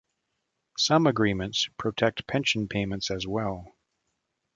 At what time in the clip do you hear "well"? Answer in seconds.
3.27-3.75